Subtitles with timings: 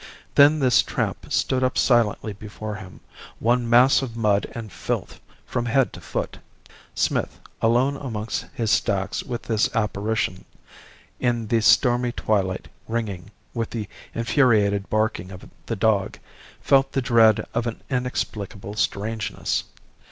[0.33, 3.01] Then this tramp stood up silently before him,
[3.37, 6.39] one mass of mud and filth from head to foot.
[6.95, 10.43] Smith, alone amongst his stacks with this apparition,
[11.19, 16.17] in the stormy twilight ringing with the infuriated barking of the dog,
[16.63, 19.65] felt the dread of an inexplicable strangeness.